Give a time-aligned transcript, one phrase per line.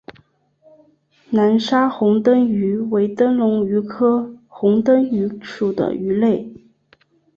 [1.29, 6.51] 南沙虹灯鱼为灯笼鱼科虹灯鱼属的鱼类。